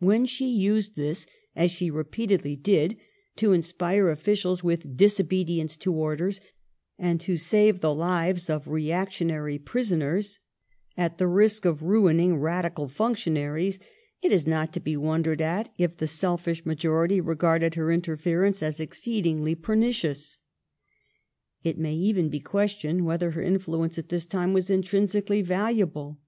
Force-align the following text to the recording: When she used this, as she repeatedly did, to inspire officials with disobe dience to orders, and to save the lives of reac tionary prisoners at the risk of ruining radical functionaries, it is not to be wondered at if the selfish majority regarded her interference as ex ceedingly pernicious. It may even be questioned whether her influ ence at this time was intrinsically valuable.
When 0.00 0.26
she 0.26 0.48
used 0.54 0.96
this, 0.96 1.26
as 1.56 1.70
she 1.70 1.88
repeatedly 1.90 2.56
did, 2.56 2.98
to 3.36 3.52
inspire 3.54 4.10
officials 4.10 4.62
with 4.62 4.98
disobe 4.98 5.46
dience 5.46 5.78
to 5.78 5.94
orders, 5.94 6.42
and 6.98 7.18
to 7.22 7.38
save 7.38 7.80
the 7.80 7.94
lives 7.94 8.50
of 8.50 8.66
reac 8.66 9.08
tionary 9.08 9.64
prisoners 9.64 10.40
at 10.94 11.16
the 11.16 11.26
risk 11.26 11.64
of 11.64 11.80
ruining 11.82 12.36
radical 12.36 12.86
functionaries, 12.86 13.80
it 14.20 14.30
is 14.30 14.46
not 14.46 14.74
to 14.74 14.80
be 14.80 14.94
wondered 14.94 15.40
at 15.40 15.72
if 15.78 15.96
the 15.96 16.06
selfish 16.06 16.66
majority 16.66 17.18
regarded 17.18 17.74
her 17.74 17.90
interference 17.90 18.62
as 18.62 18.78
ex 18.78 19.00
ceedingly 19.00 19.58
pernicious. 19.58 20.38
It 21.64 21.78
may 21.78 21.94
even 21.94 22.28
be 22.28 22.40
questioned 22.40 23.06
whether 23.06 23.30
her 23.30 23.42
influ 23.42 23.86
ence 23.86 23.98
at 23.98 24.10
this 24.10 24.26
time 24.26 24.52
was 24.52 24.68
intrinsically 24.68 25.40
valuable. 25.40 26.20